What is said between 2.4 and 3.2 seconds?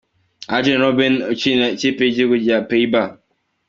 cya Pays-Bas.